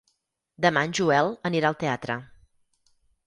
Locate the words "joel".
0.99-1.29